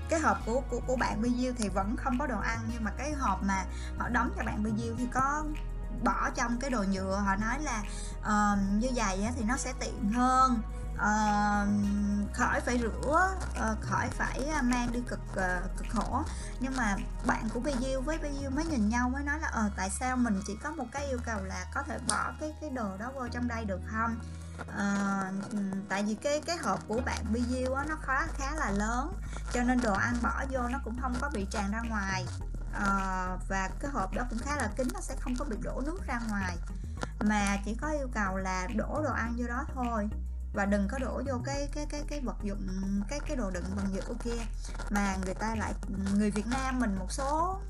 cái 0.08 0.20
hộp 0.20 0.38
của 0.46 0.62
của 0.70 0.80
của 0.86 0.96
bạn 0.96 1.22
Bi 1.22 1.30
Diêu 1.36 1.52
thì 1.58 1.68
vẫn 1.68 1.96
không 1.96 2.18
có 2.18 2.26
đồ 2.26 2.40
ăn 2.40 2.58
nhưng 2.72 2.84
mà 2.84 2.90
cái 2.98 3.12
hộp 3.12 3.42
mà 3.42 3.64
họ 3.98 4.08
đóng 4.08 4.30
cho 4.36 4.44
bạn 4.44 4.62
Bi 4.62 4.70
Diêu 4.76 4.94
thì 4.98 5.06
có 5.12 5.44
bỏ 6.04 6.30
trong 6.34 6.58
cái 6.60 6.70
đồ 6.70 6.84
nhựa 6.92 7.22
họ 7.26 7.36
nói 7.36 7.58
là 7.60 7.82
uh, 8.20 8.82
như 8.82 8.88
vậy 8.94 9.28
thì 9.36 9.44
nó 9.44 9.56
sẽ 9.56 9.72
tiện 9.80 10.12
hơn. 10.12 10.60
Uh, 10.94 11.68
khỏi 12.34 12.60
phải 12.60 12.78
rửa 12.78 13.36
uh, 13.50 13.80
khỏi 13.80 14.08
phải 14.10 14.40
ờ, 14.54 14.62
mang 14.62 14.92
đi 14.92 15.00
cực 15.08 15.20
uh, 15.30 15.76
cực 15.76 15.86
khổ. 15.90 16.22
Nhưng 16.60 16.76
mà 16.76 16.96
bạn 17.26 17.48
của 17.54 17.60
Bi 17.60 17.72
Diêu 17.80 18.00
với 18.00 18.18
Bi 18.18 18.28
Diêu 18.40 18.50
mới 18.50 18.64
nhìn 18.64 18.88
nhau 18.88 19.10
mới 19.10 19.24
nói 19.24 19.40
là 19.40 19.48
ờ 19.48 19.64
uh, 19.66 19.72
tại 19.76 19.90
sao 19.90 20.16
mình 20.16 20.40
chỉ 20.46 20.56
có 20.62 20.70
một 20.70 20.86
cái 20.92 21.06
yêu 21.06 21.18
cầu 21.26 21.44
là 21.44 21.66
có 21.74 21.82
thể 21.82 21.98
bỏ 22.08 22.32
cái 22.40 22.54
cái 22.60 22.70
đồ 22.70 22.96
đó 22.96 23.12
vô 23.14 23.28
trong 23.32 23.48
đây 23.48 23.64
được 23.64 23.80
không? 23.86 24.16
À, 24.76 25.32
tại 25.88 26.02
vì 26.02 26.14
cái 26.14 26.40
cái 26.46 26.56
hộp 26.56 26.88
của 26.88 27.00
bạn 27.06 27.24
BU 27.32 27.74
á 27.74 27.84
nó 27.88 27.96
khá 28.02 28.26
khá 28.26 28.54
là 28.54 28.70
lớn 28.70 29.12
cho 29.52 29.62
nên 29.62 29.80
đồ 29.80 29.92
ăn 29.92 30.14
bỏ 30.22 30.44
vô 30.50 30.68
nó 30.68 30.78
cũng 30.84 30.98
không 31.00 31.14
có 31.20 31.30
bị 31.34 31.46
tràn 31.50 31.70
ra 31.70 31.80
ngoài. 31.80 32.26
À, 32.72 33.26
và 33.48 33.70
cái 33.80 33.90
hộp 33.90 34.14
đó 34.14 34.22
cũng 34.30 34.38
khá 34.38 34.56
là 34.56 34.70
kín 34.76 34.88
nó 34.94 35.00
sẽ 35.00 35.14
không 35.20 35.36
có 35.36 35.44
bị 35.44 35.56
đổ 35.62 35.82
nước 35.86 35.98
ra 36.06 36.20
ngoài. 36.28 36.56
Mà 37.20 37.56
chỉ 37.64 37.74
có 37.80 37.88
yêu 37.88 38.08
cầu 38.14 38.36
là 38.36 38.66
đổ 38.76 39.02
đồ 39.04 39.12
ăn 39.12 39.34
vô 39.36 39.46
đó 39.46 39.64
thôi 39.74 40.08
và 40.58 40.66
đừng 40.66 40.88
có 40.88 40.98
đổ 40.98 41.22
vô 41.26 41.40
cái 41.44 41.68
cái 41.72 41.86
cái 41.90 42.02
cái 42.08 42.20
vật 42.20 42.36
dụng 42.42 42.68
cái 43.08 43.20
cái 43.28 43.36
đồ 43.36 43.50
đựng 43.50 43.64
bằng 43.76 43.92
nhựa 43.92 44.14
kia. 44.24 44.42
Mà 44.90 45.16
người 45.24 45.34
ta 45.34 45.54
lại 45.54 45.74
người 46.14 46.30
Việt 46.30 46.46
Nam 46.46 46.80
mình 46.80 46.96
một 46.98 47.12
số 47.12 47.60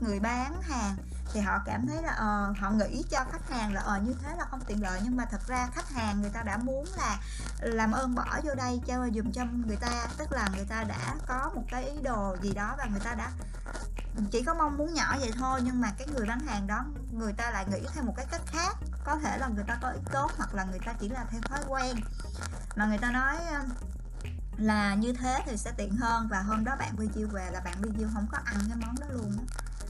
người 0.00 0.20
bán 0.20 0.62
hàng 0.62 0.96
thì 1.32 1.40
họ 1.40 1.58
cảm 1.66 1.86
thấy 1.86 2.02
là 2.02 2.12
uh, 2.12 2.58
họ 2.58 2.70
nghĩ 2.70 3.04
cho 3.10 3.24
khách 3.32 3.50
hàng 3.50 3.74
là 3.74 3.96
uh, 3.96 4.02
như 4.02 4.14
thế 4.22 4.36
là 4.38 4.44
không 4.50 4.60
tiện 4.66 4.82
lợi. 4.82 5.00
Nhưng 5.04 5.16
mà 5.16 5.24
thật 5.24 5.40
ra 5.46 5.68
khách 5.74 5.88
hàng 5.88 6.20
người 6.20 6.30
ta 6.30 6.42
đã 6.42 6.56
muốn 6.56 6.84
là 6.96 7.20
làm 7.60 7.92
ơn 7.92 8.14
bỏ 8.14 8.40
vô 8.44 8.54
đây 8.54 8.80
cho 8.86 9.06
dùm 9.14 9.32
cho 9.32 9.44
người 9.66 9.76
ta. 9.76 10.06
Tức 10.18 10.32
là 10.32 10.48
người 10.56 10.64
ta 10.64 10.84
đã 10.84 11.14
có 11.26 11.50
một 11.54 11.62
cái 11.70 11.84
ý 11.84 12.02
đồ 12.02 12.36
gì 12.42 12.52
đó 12.52 12.74
và 12.78 12.86
người 12.90 13.00
ta 13.00 13.14
đã 13.14 13.30
chỉ 14.30 14.42
có 14.42 14.54
mong 14.54 14.76
muốn 14.76 14.94
nhỏ 14.94 15.16
vậy 15.20 15.32
thôi 15.38 15.60
nhưng 15.64 15.80
mà 15.80 15.92
cái 15.98 16.06
người 16.06 16.26
bán 16.26 16.40
hàng 16.40 16.66
đó 16.66 16.84
người 17.12 17.32
ta 17.32 17.50
lại 17.50 17.66
nghĩ 17.70 17.80
theo 17.94 18.04
một 18.04 18.14
cái 18.16 18.26
cách 18.30 18.42
khác. 18.46 18.76
Có 19.04 19.16
thể 19.16 19.38
là 19.38 19.48
người 19.48 19.64
ta 19.68 19.78
có 19.82 19.90
ý 19.90 20.00
tốt 20.12 20.30
hoặc 20.36 20.54
là 20.54 20.64
người 20.64 20.80
ta 20.86 20.92
chỉ 20.92 21.08
là 21.08 21.24
theo 21.30 21.40
thói 21.40 21.60
quen. 21.68 21.96
Mà 22.76 22.86
người 22.86 22.98
ta 22.98 23.10
nói 23.10 23.36
là 24.58 24.94
như 24.94 25.12
thế 25.12 25.42
thì 25.46 25.56
sẽ 25.56 25.72
tiện 25.76 25.96
hơn 25.96 26.28
và 26.28 26.40
hôm 26.40 26.64
đó 26.64 26.76
bạn 26.78 26.96
Bi 26.96 27.08
chiêu 27.14 27.28
về 27.28 27.50
là 27.52 27.60
bạn 27.60 27.74
Bi 27.82 27.90
chiêu 27.98 28.08
không 28.14 28.26
có 28.32 28.38
ăn 28.44 28.56
cái 28.68 28.76
món 28.86 28.94
đó 29.00 29.06
luôn 29.10 29.46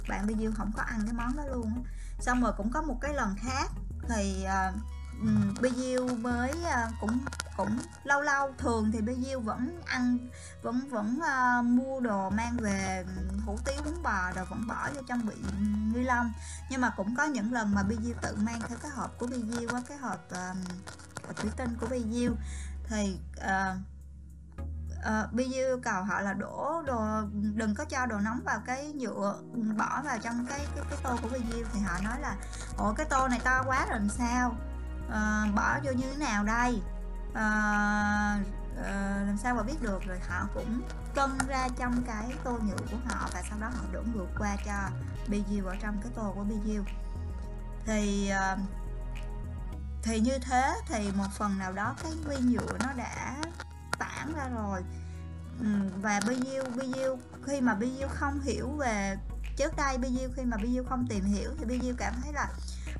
bạn 0.08 0.26
Bi 0.26 0.34
chiêu 0.38 0.52
không 0.56 0.72
có 0.76 0.82
ăn 0.82 1.00
cái 1.04 1.12
món 1.12 1.36
đó 1.36 1.42
luôn 1.44 1.84
xong 2.20 2.42
rồi 2.42 2.52
cũng 2.56 2.70
có 2.70 2.82
một 2.82 2.98
cái 3.00 3.14
lần 3.14 3.36
khác 3.36 3.70
thì 4.08 4.46
uh, 4.46 5.60
Bi 5.60 5.70
Diêu 5.76 6.08
mới 6.08 6.50
uh, 6.50 6.94
cũng 7.00 7.18
cũng 7.58 7.78
lâu 8.04 8.20
lâu 8.20 8.52
thường 8.58 8.90
thì 8.92 9.00
bây 9.00 9.16
vẫn 9.44 9.80
ăn 9.86 10.18
vẫn 10.62 10.88
vẫn 10.90 11.18
uh, 11.18 11.64
mua 11.64 12.00
đồ 12.00 12.30
mang 12.30 12.56
về 12.56 13.04
hủ 13.46 13.58
tiếu 13.64 13.82
bún 13.84 14.02
bò 14.02 14.30
rồi 14.34 14.44
vẫn 14.44 14.66
bỏ 14.66 14.88
vô 14.94 15.00
trong 15.08 15.26
bị 15.26 15.34
ni 15.94 16.02
lông. 16.02 16.32
Nhưng 16.70 16.80
mà 16.80 16.90
cũng 16.96 17.16
có 17.16 17.24
những 17.24 17.52
lần 17.52 17.74
mà 17.74 17.82
bây 17.82 17.98
tự 18.22 18.36
mang 18.36 18.60
theo 18.68 18.78
cái 18.82 18.90
hộp 18.90 19.18
của 19.18 19.26
bây 19.26 19.42
Diêu 19.42 19.68
á 19.74 19.80
cái 19.88 19.98
hộp 19.98 20.28
uh, 21.30 21.36
thủy 21.36 21.50
tinh 21.56 21.76
của 21.80 21.86
bây 21.86 22.04
thì 22.88 23.20
uh, 23.36 23.76
uh, 24.98 25.32
Bi 25.32 25.44
yêu 25.44 25.80
cầu 25.82 26.04
họ 26.04 26.20
là 26.20 26.32
đổ 26.32 26.82
đồ 26.86 27.22
đừng 27.54 27.74
có 27.74 27.84
cho 27.84 28.06
đồ 28.06 28.18
nóng 28.18 28.40
vào 28.44 28.60
cái 28.66 28.92
nhựa 28.92 29.38
bỏ 29.76 30.02
vào 30.04 30.18
trong 30.18 30.46
cái 30.46 30.66
cái 30.76 30.84
cái 30.90 30.98
tô 31.02 31.16
của 31.22 31.28
bây 31.28 31.42
thì 31.72 31.80
họ 31.80 31.98
nói 32.04 32.20
là 32.20 32.36
ủa 32.78 32.92
cái 32.92 33.06
tô 33.10 33.28
này 33.28 33.40
to 33.44 33.62
quá 33.66 33.86
rồi 33.90 33.98
làm 33.98 34.08
sao? 34.08 34.56
Uh, 35.06 35.54
bỏ 35.54 35.78
vô 35.84 35.92
như 35.92 36.04
thế 36.10 36.16
nào 36.16 36.44
đây? 36.44 36.82
À, 37.34 38.40
à, 38.84 39.22
làm 39.26 39.36
sao 39.42 39.54
mà 39.54 39.62
biết 39.62 39.82
được 39.82 40.02
rồi 40.06 40.18
họ 40.28 40.46
cũng 40.54 40.82
cân 41.14 41.30
ra 41.48 41.68
trong 41.78 42.02
cái 42.06 42.32
tô 42.44 42.58
nhựa 42.62 42.86
của 42.90 42.96
họ 43.06 43.28
và 43.32 43.42
sau 43.50 43.58
đó 43.60 43.68
họ 43.76 43.84
đổ 43.92 44.02
ngược 44.14 44.28
qua 44.38 44.56
cho 44.66 44.90
Bijiu 45.28 45.66
ở 45.66 45.76
trong 45.82 46.00
cái 46.02 46.12
tô 46.14 46.32
của 46.34 46.44
Bijiu 46.44 46.82
thì 47.86 48.28
à, 48.28 48.56
thì 50.02 50.20
như 50.20 50.38
thế 50.38 50.74
thì 50.86 51.12
một 51.12 51.28
phần 51.38 51.58
nào 51.58 51.72
đó 51.72 51.94
cái 52.02 52.12
nguyên 52.26 52.50
nhựa 52.50 52.78
nó 52.80 52.92
đã 52.96 53.36
tản 53.98 54.32
ra 54.36 54.48
rồi. 54.48 54.82
Ừ, 55.60 55.66
và 56.02 56.20
BU 56.26 56.70
BU 56.76 57.18
khi 57.46 57.60
mà 57.60 57.74
BU 57.74 58.08
không 58.08 58.40
hiểu 58.40 58.70
về 58.70 59.16
trước 59.56 59.76
đây 59.76 59.98
BU 59.98 60.32
khi 60.36 60.42
mà 60.44 60.56
BU 60.56 60.84
không 60.88 61.06
tìm 61.08 61.24
hiểu 61.24 61.50
thì 61.58 61.64
BU 61.64 61.94
cảm 61.98 62.14
thấy 62.22 62.32
là 62.32 62.48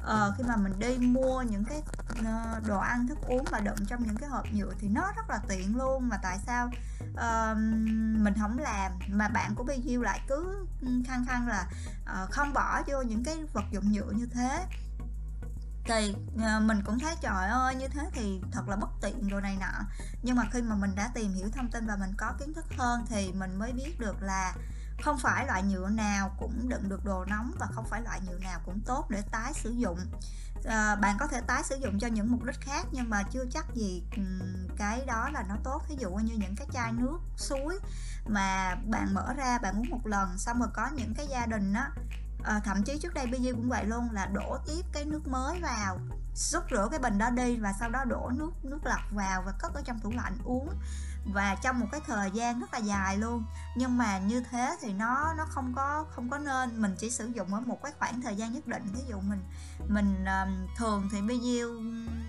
uh, 0.02 0.34
khi 0.38 0.44
mà 0.44 0.56
mình 0.56 0.78
đi 0.78 0.98
mua 0.98 1.42
những 1.42 1.64
cái 1.64 1.82
uh, 2.20 2.66
đồ 2.66 2.78
ăn 2.78 3.08
thức 3.08 3.18
uống 3.26 3.44
mà 3.52 3.60
đựng 3.60 3.86
trong 3.86 4.06
những 4.06 4.16
cái 4.16 4.28
hộp 4.28 4.44
nhựa 4.52 4.72
thì 4.78 4.88
nó 4.88 5.12
rất 5.16 5.30
là 5.30 5.40
tiện 5.48 5.76
luôn. 5.76 6.08
Mà 6.08 6.16
tại 6.22 6.38
sao? 6.46 6.70
Uh, 7.12 7.58
mình 8.18 8.34
không 8.40 8.58
làm 8.58 8.92
mà 9.08 9.28
bạn 9.28 9.54
của 9.54 9.64
BGU 9.64 10.02
lại 10.02 10.20
cứ 10.28 10.66
ừ, 10.80 10.88
khăng 11.06 11.24
khăng 11.26 11.48
là 11.48 11.66
uh, 12.02 12.30
không 12.30 12.52
bỏ 12.52 12.82
vô 12.86 13.02
những 13.02 13.24
cái 13.24 13.36
vật 13.52 13.64
dụng 13.70 13.92
nhựa 13.92 14.10
như 14.10 14.26
thế. 14.26 14.64
Thì 15.84 16.14
mình 16.60 16.82
cũng 16.84 16.98
thấy 16.98 17.14
trời 17.20 17.48
ơi 17.48 17.74
như 17.74 17.88
thế 17.88 18.10
thì 18.12 18.40
thật 18.52 18.68
là 18.68 18.76
bất 18.76 18.88
tiện 19.02 19.28
đồ 19.28 19.40
này 19.40 19.56
nọ. 19.60 19.84
Nhưng 20.22 20.36
mà 20.36 20.42
khi 20.52 20.62
mà 20.62 20.74
mình 20.74 20.94
đã 20.94 21.10
tìm 21.14 21.32
hiểu 21.34 21.48
thông 21.54 21.70
tin 21.70 21.86
và 21.86 21.96
mình 21.96 22.10
có 22.16 22.32
kiến 22.40 22.54
thức 22.54 22.64
hơn 22.78 23.04
thì 23.08 23.32
mình 23.32 23.58
mới 23.58 23.72
biết 23.72 24.00
được 24.00 24.22
là 24.22 24.54
không 25.02 25.18
phải 25.18 25.46
loại 25.46 25.62
nhựa 25.62 25.88
nào 25.88 26.30
cũng 26.38 26.68
đựng 26.68 26.88
được 26.88 27.04
đồ 27.04 27.24
nóng 27.24 27.52
và 27.58 27.66
không 27.66 27.84
phải 27.90 28.02
loại 28.02 28.20
nhựa 28.26 28.38
nào 28.38 28.60
cũng 28.66 28.80
tốt 28.86 29.06
để 29.10 29.22
tái 29.30 29.52
sử 29.54 29.70
dụng. 29.70 29.98
À, 30.64 30.94
bạn 30.94 31.16
có 31.20 31.26
thể 31.26 31.40
tái 31.40 31.62
sử 31.64 31.76
dụng 31.76 31.98
cho 31.98 32.06
những 32.06 32.32
mục 32.32 32.44
đích 32.44 32.60
khác 32.60 32.86
nhưng 32.92 33.10
mà 33.10 33.22
chưa 33.22 33.44
chắc 33.50 33.66
gì 33.74 34.02
cái 34.78 35.04
đó 35.06 35.28
là 35.32 35.44
nó 35.48 35.56
tốt. 35.64 35.82
Ví 35.88 35.96
dụ 35.98 36.10
như 36.10 36.34
những 36.34 36.56
cái 36.56 36.66
chai 36.72 36.92
nước 36.92 37.18
suối 37.36 37.78
mà 38.26 38.74
bạn 38.74 39.14
mở 39.14 39.34
ra 39.36 39.58
bạn 39.58 39.78
uống 39.78 39.90
một 39.90 40.06
lần 40.06 40.38
xong 40.38 40.60
rồi 40.60 40.68
có 40.74 40.88
những 40.94 41.14
cái 41.14 41.26
gia 41.26 41.46
đình 41.46 41.72
á 41.72 41.90
à, 42.44 42.60
thậm 42.64 42.82
chí 42.82 42.98
trước 42.98 43.14
đây 43.14 43.26
bây 43.26 43.40
giờ 43.40 43.52
cũng 43.52 43.68
vậy 43.68 43.84
luôn 43.84 44.10
là 44.12 44.26
đổ 44.26 44.58
tiếp 44.66 44.82
cái 44.92 45.04
nước 45.04 45.28
mới 45.28 45.60
vào 45.60 45.98
rút 46.34 46.64
rửa 46.70 46.88
cái 46.90 46.98
bình 46.98 47.18
đó 47.18 47.30
đi 47.30 47.56
và 47.56 47.72
sau 47.80 47.90
đó 47.90 48.04
đổ 48.04 48.30
nước 48.34 48.50
nước 48.62 48.78
lọc 48.84 49.00
vào 49.10 49.42
và 49.46 49.52
cất 49.58 49.74
ở 49.74 49.82
trong 49.84 50.00
tủ 50.00 50.10
lạnh 50.10 50.38
uống 50.44 50.68
và 51.24 51.56
trong 51.62 51.80
một 51.80 51.86
cái 51.92 52.00
thời 52.06 52.30
gian 52.30 52.60
rất 52.60 52.72
là 52.72 52.78
dài 52.78 53.18
luôn. 53.18 53.44
Nhưng 53.76 53.98
mà 53.98 54.18
như 54.18 54.42
thế 54.50 54.76
thì 54.80 54.92
nó 54.92 55.34
nó 55.36 55.44
không 55.48 55.72
có 55.76 56.06
không 56.10 56.30
có 56.30 56.38
nên. 56.38 56.82
Mình 56.82 56.94
chỉ 56.98 57.10
sử 57.10 57.26
dụng 57.26 57.54
ở 57.54 57.60
một 57.60 57.82
cái 57.82 57.92
khoảng 57.98 58.22
thời 58.22 58.36
gian 58.36 58.52
nhất 58.52 58.66
định. 58.66 58.82
Ví 58.94 59.00
dụ 59.08 59.20
mình 59.20 59.42
mình 59.88 60.24
um, 60.24 60.66
thường 60.76 61.08
thì 61.12 61.22
bây 61.22 61.38
nhiêu 61.38 61.82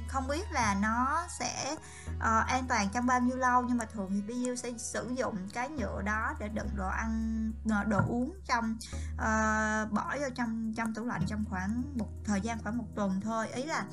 không 0.07 0.27
biết 0.27 0.51
là 0.51 0.77
nó 0.81 1.25
sẽ 1.39 1.75
uh, 2.15 2.47
an 2.47 2.65
toàn 2.69 2.89
trong 2.93 3.05
bao 3.05 3.19
nhiêu 3.19 3.37
lâu. 3.37 3.61
Nhưng 3.67 3.77
mà 3.77 3.85
thường 3.85 4.11
thì 4.11 4.21
BU 4.21 4.55
sẽ 4.55 4.71
sử 4.77 5.11
dụng 5.17 5.49
cái 5.53 5.69
nhựa 5.69 6.01
đó 6.01 6.33
để 6.39 6.47
đựng 6.47 6.69
đồ 6.75 6.87
ăn 6.87 7.51
ờ, 7.69 7.83
đồ 7.83 7.99
uống 8.07 8.33
trong 8.47 8.77
uh, 9.13 9.91
bỏ 9.91 10.15
vô 10.19 10.27
trong 10.35 10.73
trong 10.77 10.93
tủ 10.93 11.05
lạnh 11.05 11.21
trong 11.27 11.43
khoảng 11.49 11.83
một 11.95 12.09
thời 12.25 12.41
gian 12.41 12.57
khoảng 12.63 12.77
một 12.77 12.87
tuần 12.95 13.21
thôi. 13.21 13.47
Ý 13.47 13.63
là 13.63 13.85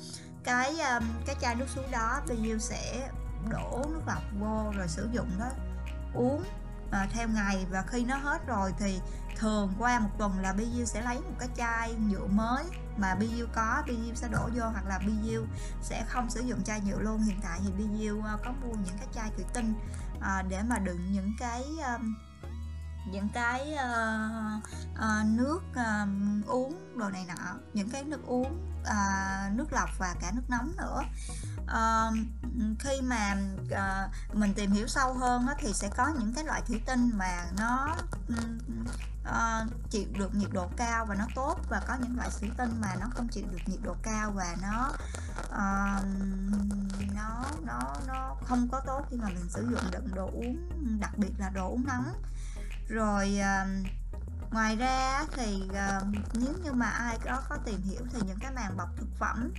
cái 0.43 0.79
um, 0.79 1.03
cái 1.25 1.35
chai 1.41 1.55
nước 1.55 1.65
suối 1.75 1.85
đó 1.91 2.21
BU 2.27 2.57
sẽ 2.59 3.09
đổ 3.47 3.85
nước 3.89 4.01
lọc 4.07 4.23
vô 4.39 4.73
rồi 4.77 4.87
sử 4.87 5.09
dụng 5.11 5.29
đó. 5.39 5.49
Uống 6.13 6.43
à, 6.91 7.07
theo 7.11 7.27
ngày 7.27 7.65
và 7.69 7.81
khi 7.81 8.05
nó 8.05 8.17
hết 8.17 8.47
rồi 8.47 8.73
thì 8.79 8.99
thường 9.37 9.73
qua 9.79 9.99
một 9.99 10.09
tuần 10.17 10.39
là 10.39 10.53
BU 10.53 10.85
sẽ 10.85 11.01
lấy 11.01 11.15
một 11.15 11.35
cái 11.39 11.49
chai 11.55 11.93
nhựa 11.93 12.27
mới 12.27 12.63
mà 12.97 13.15
BU 13.15 13.45
có. 13.53 13.83
BU 13.87 14.15
sẽ 14.15 14.27
đổ 14.31 14.49
vô 14.55 14.63
hoặc 14.63 14.85
là 14.87 14.99
BU 14.99 15.45
sẽ 15.81 16.05
không 16.07 16.29
sử 16.29 16.41
dụng 16.41 16.63
chai 16.63 16.81
nhựa 16.81 16.99
luôn. 16.99 17.21
Hiện 17.21 17.39
tại 17.43 17.59
thì 17.63 17.71
BU 17.71 18.25
à, 18.25 18.37
có 18.45 18.51
mua 18.51 18.73
những 18.73 18.97
cái 18.97 19.07
chai 19.13 19.31
thủy 19.35 19.45
tinh 19.53 19.73
à, 20.21 20.43
để 20.49 20.61
mà 20.63 20.79
đựng 20.79 21.11
những 21.11 21.31
cái 21.39 21.63
um, 21.63 22.15
những 23.11 23.29
cái 23.33 23.73
uh, 23.73 24.63
uh, 24.93 25.37
nước 25.37 25.59
uh, 25.71 26.47
uống 26.47 26.97
đồ 26.97 27.09
này 27.09 27.25
nọ 27.27 27.53
những 27.73 27.89
cái 27.89 28.03
nước 28.03 28.25
uống 28.25 28.76
à, 28.87 29.51
nước 29.53 29.73
lọc 29.73 29.89
và 29.97 30.15
cả 30.21 30.31
nước 30.35 30.49
nóng 30.49 30.71
nữa. 30.77 31.01
À, 31.67 32.11
khi 32.79 33.01
mà 33.01 33.35
à, 33.71 34.09
mình 34.33 34.53
tìm 34.53 34.71
hiểu 34.71 34.87
sâu 34.87 35.13
hơn 35.13 35.47
á, 35.47 35.55
thì 35.59 35.73
sẽ 35.73 35.89
có 35.97 36.07
những 36.19 36.33
cái 36.33 36.43
loại 36.43 36.61
thủy 36.67 36.81
tinh 36.85 37.11
mà 37.13 37.45
nó 37.57 37.95
à, 39.23 39.65
chịu 39.89 40.07
được 40.17 40.35
nhiệt 40.35 40.49
độ 40.53 40.69
cao 40.77 41.05
và 41.05 41.15
nó 41.15 41.25
tốt 41.35 41.59
và 41.69 41.81
có 41.87 41.97
những 42.01 42.17
loại 42.17 42.29
thủy 42.39 42.49
tinh 42.57 42.81
mà 42.81 42.95
nó 42.99 43.05
không 43.13 43.27
chịu 43.27 43.45
được 43.51 43.59
nhiệt 43.65 43.79
độ 43.83 43.95
cao 44.03 44.31
và 44.31 44.55
nó 44.61 44.91
à, 45.51 46.01
nó 47.15 47.45
nó 47.65 47.95
nó 48.07 48.35
không 48.43 48.67
có 48.71 48.81
tốt 48.85 49.05
khi 49.09 49.17
mà 49.17 49.27
mình 49.27 49.49
sử 49.49 49.67
dụng 49.71 49.91
đựng 49.91 50.07
đồ 50.15 50.25
uống 50.33 50.69
đặc 50.99 51.17
biệt 51.17 51.31
là 51.37 51.49
đồ 51.49 51.69
uống 51.69 51.85
nóng. 51.85 52.13
Rồi 52.89 53.39
à, 53.39 53.65
ngoài 54.51 54.75
ra 54.75 55.25
thì 55.31 55.63
uh, 55.69 56.07
nếu 56.33 56.53
như 56.63 56.71
mà 56.73 56.85
ai 56.85 57.17
có 57.25 57.41
có 57.49 57.57
tìm 57.65 57.81
hiểu 57.81 58.01
thì 58.13 58.19
những 58.27 58.39
cái 58.41 58.51
màng 58.51 58.77
bọc 58.77 58.89
thực 58.97 59.09
phẩm 59.19 59.51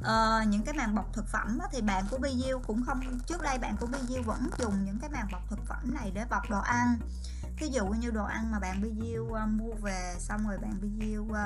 uh, 0.00 0.48
những 0.48 0.62
cái 0.64 0.74
màng 0.74 0.94
bọc 0.94 1.12
thực 1.12 1.28
phẩm 1.28 1.58
á, 1.58 1.68
thì 1.72 1.82
bạn 1.82 2.04
của 2.10 2.18
BU 2.18 2.58
cũng 2.66 2.84
không 2.86 3.20
trước 3.26 3.42
đây 3.42 3.58
bạn 3.58 3.76
của 3.80 3.86
BU 3.86 4.22
vẫn 4.24 4.50
dùng 4.58 4.84
những 4.84 4.98
cái 4.98 5.10
màng 5.10 5.28
bọc 5.32 5.50
thực 5.50 5.58
phẩm 5.66 5.94
này 5.94 6.10
để 6.14 6.24
bọc 6.30 6.50
đồ 6.50 6.60
ăn 6.60 6.98
ví 7.58 7.68
dụ 7.68 7.86
như 7.86 8.10
đồ 8.10 8.24
ăn 8.24 8.50
mà 8.50 8.58
bạn 8.58 8.82
BU 8.82 9.22
uh, 9.22 9.48
mua 9.48 9.74
về 9.82 10.14
xong 10.18 10.48
rồi 10.48 10.58
bạn 10.58 10.80
BU 10.80 11.22
uh, 11.22 11.36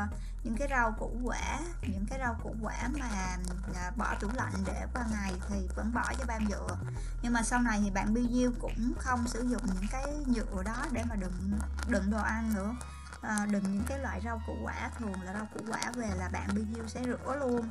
những 0.44 0.56
cái 0.56 0.68
rau 0.70 0.92
củ 0.98 1.12
quả 1.24 1.58
những 1.82 2.06
cái 2.10 2.18
rau 2.18 2.36
củ 2.42 2.54
quả 2.62 2.88
mà 2.98 3.36
uh, 3.70 3.96
bỏ 3.96 4.14
tủ 4.20 4.28
lạnh 4.34 4.54
để 4.66 4.86
qua 4.94 5.04
ngày 5.10 5.32
thì 5.48 5.68
vẫn 5.76 5.92
bỏ 5.94 6.04
cho 6.18 6.24
bao 6.26 6.40
nhựa 6.48 6.76
nhưng 7.22 7.32
mà 7.32 7.42
sau 7.42 7.60
này 7.60 7.80
thì 7.84 7.90
bạn 7.90 8.14
BU 8.14 8.50
cũng 8.60 8.92
không 8.98 9.28
sử 9.28 9.40
dụng 9.40 9.62
những 9.66 9.88
cái 9.90 10.04
nhựa 10.26 10.62
đó 10.62 10.86
để 10.92 11.04
mà 11.08 11.16
đựng 11.16 11.58
đựng 11.88 12.10
đồ 12.10 12.18
ăn 12.18 12.54
nữa. 12.54 12.74
À, 13.20 13.46
đừng 13.50 13.62
những 13.62 13.84
cái 13.86 13.98
loại 13.98 14.20
rau 14.24 14.42
củ 14.46 14.56
quả 14.64 14.90
thường 14.98 15.22
là 15.22 15.32
rau 15.32 15.48
củ 15.54 15.60
quả 15.72 15.92
về 15.94 16.10
là 16.18 16.28
bạn 16.32 16.48
BU 16.54 16.86
sẽ 16.86 17.02
rửa 17.04 17.36
luôn. 17.36 17.70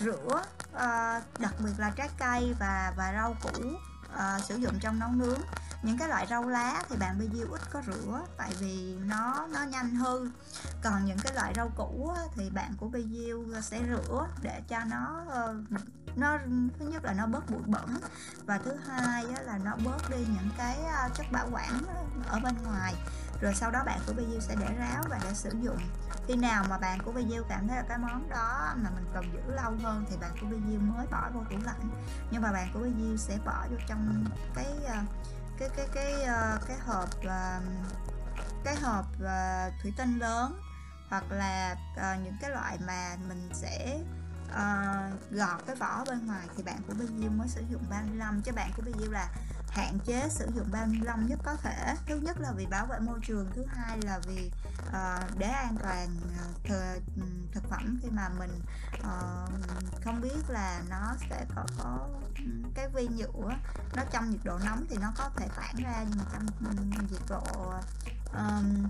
Rửa 0.00 0.42
uh, 0.72 1.40
đặc 1.40 1.54
biệt 1.58 1.72
là 1.78 1.90
trái 1.96 2.08
cây 2.18 2.54
và 2.58 2.92
và 2.96 3.12
rau 3.12 3.34
củ 3.42 3.68
uh, 4.14 4.44
sử 4.44 4.56
dụng 4.56 4.78
trong 4.80 4.98
nấu 4.98 5.10
nướng 5.12 5.40
những 5.82 5.98
cái 5.98 6.08
loại 6.08 6.26
rau 6.30 6.48
lá 6.48 6.82
thì 6.88 6.96
bạn 6.96 7.18
BU 7.18 7.52
ít 7.52 7.60
có 7.70 7.82
rửa, 7.86 8.20
tại 8.36 8.52
vì 8.60 8.96
nó 9.06 9.46
nó 9.52 9.62
nhanh 9.62 9.94
hư 9.94 10.30
còn 10.82 11.04
những 11.04 11.18
cái 11.22 11.34
loại 11.34 11.52
rau 11.56 11.68
củ 11.76 12.14
thì 12.34 12.50
bạn 12.50 12.74
của 12.76 12.88
BU 12.88 13.54
ờ, 13.54 13.60
sẽ 13.60 13.80
rửa 13.88 14.26
để 14.42 14.62
cho 14.68 14.78
nó 14.84 15.24
ờ, 15.28 15.54
nó, 16.16 16.38
thứ 16.78 16.86
nhất 16.86 17.04
là 17.04 17.12
nó 17.12 17.26
bớt 17.26 17.50
bụi 17.50 17.62
bẩn, 17.66 17.96
và 18.46 18.58
thứ 18.58 18.74
hai 18.88 19.24
là 19.44 19.58
nó 19.58 19.76
bớt 19.84 20.10
đi 20.10 20.16
những 20.18 20.48
cái 20.58 20.78
ờ, 20.84 21.08
chất 21.14 21.26
bảo 21.32 21.48
quản 21.52 21.82
ở 22.28 22.40
bên 22.44 22.54
ngoài. 22.64 22.94
Rồi 23.40 23.54
sau 23.54 23.70
đó 23.70 23.82
bạn 23.86 24.00
của 24.06 24.12
BU 24.12 24.40
sẽ 24.40 24.54
để 24.60 24.74
ráo 24.78 25.02
và 25.10 25.18
để 25.24 25.34
sử 25.34 25.50
dụng. 25.62 25.78
Khi 26.26 26.36
nào 26.36 26.64
mà 26.70 26.78
bạn 26.78 27.02
của 27.02 27.12
BU 27.12 27.42
cảm 27.48 27.68
thấy 27.68 27.76
là 27.76 27.84
cái 27.88 27.98
món 27.98 28.28
đó 28.28 28.74
mà 28.76 28.90
mình 28.94 29.04
cần 29.14 29.24
giữ 29.32 29.54
lâu 29.54 29.72
hơn 29.82 30.04
thì 30.10 30.16
bạn 30.16 30.30
của 30.40 30.46
BU 30.46 30.78
mới 30.78 31.06
bỏ 31.10 31.30
vô 31.34 31.40
tủ 31.50 31.56
lạnh. 31.64 31.90
Nhưng 32.30 32.42
mà 32.42 32.52
bạn 32.52 32.70
của 32.74 32.80
BU 32.80 33.16
sẽ 33.16 33.38
bỏ 33.44 33.66
vô 33.70 33.76
trong 33.88 34.24
cái 34.54 34.66
cái 35.62 35.70
cái 35.76 35.88
cái 35.94 36.14
cái, 36.26 36.58
cái 36.68 36.78
hộp 36.86 37.08
ờ, 37.24 37.60
cái 38.64 38.76
hộp 38.76 39.04
ờ, 39.24 39.70
thủy 39.82 39.92
tinh 39.96 40.18
lớn 40.18 40.60
hoặc 41.08 41.24
là 41.30 41.76
ờ, 41.96 42.14
những 42.24 42.36
cái 42.40 42.50
loại 42.50 42.78
mà 42.86 43.16
mình 43.28 43.48
sẽ 43.54 43.98
uh, 44.48 45.30
gọt 45.30 45.66
cái 45.66 45.76
vỏ 45.76 46.04
bên 46.08 46.26
ngoài 46.26 46.46
thì 46.56 46.62
bạn 46.62 46.76
của 46.88 46.94
BU 46.94 47.28
mới 47.36 47.48
sử 47.48 47.62
dụng 47.70 47.82
35 47.90 48.42
chứ 48.42 48.52
bạn 48.52 48.70
của 48.76 48.82
BU 48.82 49.10
là 49.10 49.28
hạn 49.72 49.98
chế 50.04 50.28
sử 50.28 50.46
dụng 50.54 50.66
bao 50.72 50.86
ni 50.86 50.98
lông 51.00 51.26
nhất 51.26 51.38
có 51.44 51.56
thể. 51.56 51.94
Thứ 52.06 52.16
nhất 52.16 52.40
là 52.40 52.52
vì 52.52 52.66
bảo 52.66 52.86
vệ 52.86 52.98
môi 52.98 53.18
trường 53.22 53.50
thứ 53.54 53.64
hai 53.68 53.98
là 54.02 54.18
vì 54.26 54.50
uh, 54.88 55.38
để 55.38 55.46
an 55.46 55.76
toàn 55.82 56.08
ờ, 56.38 56.44
th- 56.64 57.00
thực 57.52 57.64
phẩm 57.70 57.98
khi 58.02 58.08
mà 58.10 58.28
mình 58.28 58.60
uh, 58.98 60.04
không 60.04 60.20
biết 60.20 60.38
là 60.48 60.82
nó 60.90 61.14
sẽ 61.30 61.46
có 61.54 61.64
có 61.78 62.08
cái 62.74 62.88
vi 62.88 63.08
nhựa 63.08 63.56
nó 63.96 64.02
trong 64.12 64.30
nhiệt 64.30 64.40
độ 64.44 64.58
nóng 64.58 64.86
thì 64.90 64.96
nó 65.00 65.12
có 65.16 65.30
thể 65.36 65.48
tản 65.56 65.76
ra 65.84 66.04
nhưng 66.08 66.18
mà 66.18 66.24
trong 66.32 66.46
ừ, 66.60 67.02
nhiệt 67.10 67.22
độ 67.28 67.72
um, 68.32 68.86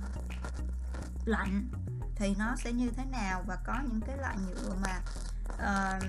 lạnh 1.25 1.69
thì 2.17 2.35
nó 2.39 2.57
sẽ 2.65 2.73
như 2.73 2.91
thế 2.97 3.05
nào? 3.05 3.43
Và 3.47 3.59
có 3.65 3.81
những 3.83 4.01
cái 4.01 4.17
loại 4.17 4.37
nhựa 4.47 4.75
mà 4.75 5.01
uh, 5.55 6.03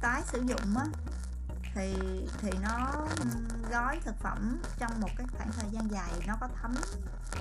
tái 0.00 0.22
sử 0.26 0.40
dụng 0.40 0.76
á 0.76 0.86
thì 1.74 1.94
thì 2.38 2.50
nó 2.62 2.92
gói 3.70 4.00
thực 4.04 4.20
phẩm 4.22 4.62
trong 4.78 5.00
một 5.00 5.08
cái 5.16 5.26
khoảng 5.36 5.52
thời 5.52 5.70
gian 5.70 5.90
dài 5.90 6.12
nó 6.26 6.36
có 6.40 6.48
thấm 6.62 6.74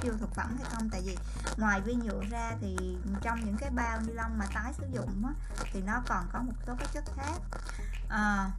tiêu 0.02 0.14
thực 0.20 0.36
phẩm 0.36 0.58
hay 0.58 0.70
không? 0.74 0.90
Tại 0.90 1.02
vì 1.06 1.18
ngoài 1.58 1.82
vi 1.82 1.94
nhựa 1.94 2.22
ra 2.30 2.52
thì 2.62 2.98
trong 3.22 3.46
những 3.46 3.58
cái 3.58 3.70
bao 3.70 4.02
ni 4.02 4.14
lông 4.14 4.38
mà 4.38 4.46
tái 4.54 4.74
sử 4.78 4.88
dụng 4.92 5.26
á, 5.26 5.34
thì 5.74 5.82
nó 5.82 6.02
còn 6.08 6.26
có 6.34 6.42
một 6.42 6.54
số 6.68 6.74
cái 6.80 6.88
chất 6.94 7.04
khác. 7.16 7.40
À, 8.10 8.52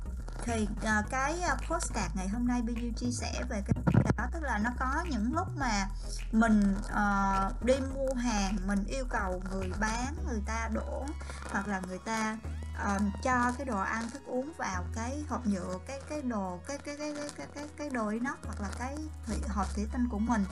thì 0.44 0.68
à, 0.84 1.02
cái 1.10 1.40
ờ, 1.40 1.56
postcard 1.68 2.16
ngày 2.16 2.28
hôm 2.28 2.46
nay 2.46 2.62
BU 2.62 2.74
chia 2.96 3.10
sẻ 3.10 3.44
về 3.48 3.62
cái 3.66 3.82
đó 4.16 4.24
tức 4.32 4.42
là 4.42 4.58
nó 4.58 4.70
có 4.78 5.04
những 5.10 5.34
lúc 5.34 5.48
mà 5.56 5.88
mình 6.32 6.76
uh, 6.84 7.64
đi 7.64 7.74
mua 7.94 8.14
hàng 8.14 8.56
mình 8.66 8.84
yêu 8.84 9.04
cầu 9.10 9.42
người 9.50 9.70
bán 9.80 10.14
người 10.28 10.40
ta 10.46 10.68
đổ 10.72 11.06
hoặc 11.50 11.68
là 11.68 11.80
người 11.88 11.98
ta 11.98 12.36
um, 12.84 13.10
cho 13.22 13.52
cái 13.58 13.66
đồ 13.66 13.80
ăn 13.80 14.10
thức 14.10 14.22
uống 14.26 14.52
vào 14.56 14.84
cái 14.94 15.24
hộp 15.28 15.46
nhựa 15.46 15.78
cái 15.86 16.00
cái 16.08 16.22
đồ 16.22 16.60
cái 16.66 16.78
cái 16.78 16.96
cái 16.96 17.14
cái 17.14 17.28
cái 17.36 17.46
cái, 17.54 17.68
cái 17.76 17.90
đồ 17.90 18.08
inox 18.08 18.36
hoặc 18.44 18.60
là 18.60 18.68
cái 18.78 18.96
thủy, 19.26 19.36
hộp 19.48 19.74
thủy 19.74 19.86
tinh 19.92 20.08
của 20.10 20.18
mình. 20.18 20.44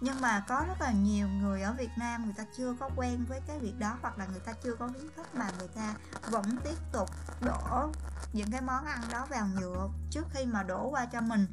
Nhưng 0.00 0.20
mà 0.20 0.44
có 0.48 0.64
rất 0.68 0.80
là 0.80 0.92
nhiều 0.92 1.28
người 1.28 1.62
ở 1.62 1.72
Việt 1.72 1.90
Nam 1.98 2.24
người 2.24 2.34
ta 2.36 2.44
chưa 2.56 2.76
có 2.80 2.90
quen 2.96 3.24
với 3.28 3.40
cái 3.46 3.58
việc 3.58 3.78
đó 3.78 3.98
hoặc 4.02 4.18
là 4.18 4.26
người 4.26 4.40
ta 4.40 4.52
chưa 4.52 4.74
có 4.74 4.88
kiến 4.88 5.08
thức 5.16 5.34
mà 5.34 5.50
người 5.58 5.68
ta 5.68 5.94
vẫn 6.30 6.56
tiếp 6.64 6.78
tục 6.92 7.10
đổ 7.40 7.92
những 8.32 8.50
cái 8.52 8.60
món 8.60 8.84
ăn 8.84 9.00
đó 9.12 9.26
vào 9.30 9.46
nhựa 9.46 9.88
trước 10.10 10.24
khi 10.30 10.46
mà 10.46 10.62
đổ 10.62 10.88
qua 10.90 11.06
cho 11.06 11.20
mình. 11.20 11.46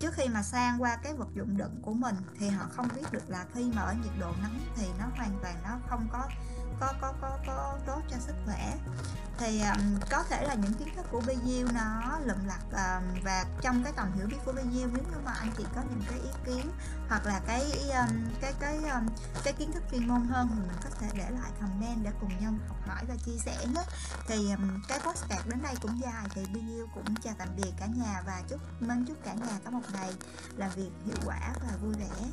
Trước 0.00 0.14
khi 0.14 0.28
mà 0.28 0.42
sang 0.42 0.82
qua 0.82 0.96
cái 0.96 1.14
vật 1.14 1.28
dụng 1.34 1.56
đựng 1.56 1.82
của 1.82 1.94
mình 1.94 2.16
thì 2.38 2.48
họ 2.48 2.66
không 2.76 2.88
biết 2.94 3.12
được 3.12 3.30
là 3.30 3.44
khi 3.54 3.72
mà 3.74 3.82
ở 3.82 3.94
nhiệt 3.94 4.12
độ 4.20 4.32
nắng 4.42 4.58
thì 4.76 4.86
nó 4.98 5.04
hoàn 5.16 5.38
toàn 5.42 5.54
nó 5.64 5.78
không 5.88 6.08
có 6.12 6.28
có 6.82 6.92
có 7.00 7.12
có 7.20 7.38
có 7.46 7.78
tốt 7.86 8.00
cho 8.10 8.16
sức 8.26 8.34
khỏe. 8.44 8.74
Thì 9.38 9.60
um, 9.60 10.00
có 10.10 10.22
thể 10.22 10.46
là 10.46 10.54
những 10.54 10.74
kiến 10.74 10.88
thức 10.96 11.06
của 11.10 11.20
BU 11.20 11.72
nó 11.74 12.18
lụm 12.24 12.36
lặt 12.46 12.60
um, 12.70 13.22
và 13.24 13.44
trong 13.60 13.84
cái 13.84 13.92
tầm 13.96 14.12
hiểu 14.12 14.26
biết 14.26 14.36
của 14.44 14.52
BU 14.52 14.62
nếu 14.72 15.04
như 15.10 15.18
mà 15.24 15.32
anh 15.32 15.50
chị 15.58 15.64
có 15.74 15.82
những 15.90 16.02
cái 16.10 16.18
ý 16.18 16.30
kiến 16.46 16.70
hoặc 17.08 17.26
là 17.26 17.40
cái 17.46 17.62
um, 17.88 18.08
cái 18.40 18.52
cái 18.60 18.76
um, 18.76 19.08
cái 19.44 19.52
kiến 19.52 19.72
thức 19.72 19.82
chuyên 19.90 20.08
môn 20.08 20.26
hơn 20.28 20.48
thì 20.50 20.60
mình 20.60 20.78
có 20.84 20.90
thể 21.00 21.06
để 21.14 21.30
lại 21.30 21.50
comment 21.60 22.04
để 22.04 22.10
cùng 22.20 22.40
nhau 22.40 22.52
học 22.68 22.76
hỏi 22.86 23.04
và 23.08 23.14
chia 23.26 23.38
sẻ 23.44 23.66
nhé. 23.74 23.82
Thì 24.26 24.50
um, 24.50 24.82
cái 24.88 25.00
postcard 25.00 25.48
đến 25.48 25.62
đây 25.62 25.74
cũng 25.82 26.00
dài 26.00 26.24
thì 26.34 26.46
BU 26.54 26.86
cũng 26.94 27.14
chào 27.22 27.34
tạm 27.38 27.48
biệt 27.56 27.72
cả 27.80 27.86
nhà 27.86 28.22
và 28.26 28.42
chúc 28.48 28.60
mến 28.80 29.04
chúc 29.06 29.16
cả 29.24 29.34
nhà 29.34 29.58
có 29.64 29.70
một 29.70 29.84
ngày 29.92 30.12
làm 30.56 30.70
việc 30.70 30.90
hiệu 31.06 31.16
quả 31.26 31.52
và 31.60 31.76
vui 31.82 31.94
vẻ. 31.94 32.28